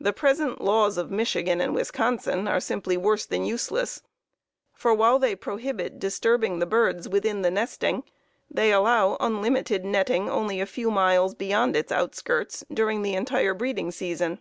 The 0.00 0.12
present 0.12 0.60
laws 0.60 0.98
of 0.98 1.12
Michigan 1.12 1.60
and 1.60 1.72
Wisconsin 1.72 2.48
are 2.48 2.58
simply 2.58 2.96
worse 2.96 3.24
than 3.24 3.44
useless, 3.44 4.02
for, 4.74 4.92
while 4.92 5.20
they 5.20 5.36
prohibit 5.36 6.00
disturbing 6.00 6.58
the 6.58 6.66
birds 6.66 7.08
within 7.08 7.42
the 7.42 7.52
nesting, 7.52 8.02
they 8.50 8.72
allow 8.72 9.16
unlimited 9.20 9.84
netting 9.84 10.28
only 10.28 10.60
a 10.60 10.66
few 10.66 10.90
miles 10.90 11.36
beyond 11.36 11.76
its 11.76 11.92
outskirts 11.92 12.64
during 12.74 13.02
the 13.02 13.14
entire 13.14 13.54
breeding 13.54 13.92
season. 13.92 14.40